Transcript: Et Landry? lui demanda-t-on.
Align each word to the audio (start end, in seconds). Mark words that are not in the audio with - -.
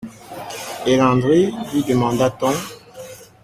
Et 0.87 0.97
Landry? 0.97 1.53
lui 1.73 1.83
demanda-t-on. 1.83 2.53